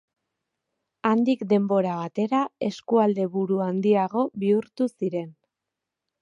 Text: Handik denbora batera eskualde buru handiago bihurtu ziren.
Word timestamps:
Handik 1.09 1.43
denbora 1.51 1.91
batera 1.99 2.39
eskualde 2.69 3.27
buru 3.37 3.61
handiago 3.67 4.25
bihurtu 4.45 4.89
ziren. 4.95 5.31